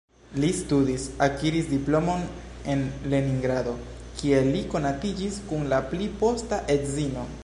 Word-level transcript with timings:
Li 0.43 0.47
studis, 0.59 1.03
akiris 1.25 1.67
diplomon 1.73 2.23
en 2.75 2.81
Leningrado, 3.13 3.73
kie 4.21 4.39
li 4.47 4.63
konatiĝis 4.73 5.41
kun 5.51 5.69
la 5.75 5.83
pli 5.93 6.09
posta 6.25 6.63
edzino. 6.79 7.33